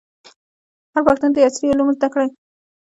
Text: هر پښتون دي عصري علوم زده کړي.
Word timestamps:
هر 0.93 1.01
پښتون 1.07 1.29
دي 1.31 1.41
عصري 1.47 1.67
علوم 1.73 1.89
زده 1.97 2.07
کړي. 2.13 2.27